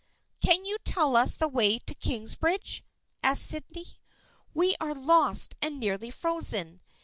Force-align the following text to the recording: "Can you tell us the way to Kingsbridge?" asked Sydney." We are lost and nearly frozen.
"Can 0.43 0.65
you 0.65 0.77
tell 0.83 1.15
us 1.15 1.35
the 1.35 1.47
way 1.47 1.77
to 1.77 1.93
Kingsbridge?" 1.93 2.83
asked 3.21 3.45
Sydney." 3.45 3.99
We 4.55 4.75
are 4.81 4.95
lost 4.95 5.53
and 5.61 5.79
nearly 5.79 6.09
frozen. 6.09 6.81